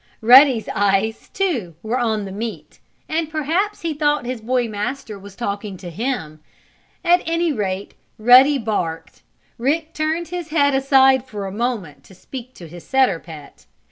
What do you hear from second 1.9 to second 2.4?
on the